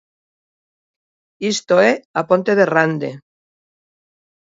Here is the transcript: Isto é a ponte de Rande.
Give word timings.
Isto 1.53 1.75
é 1.89 1.91
a 2.19 2.21
ponte 2.29 2.51
de 2.59 2.65
Rande. 2.73 3.11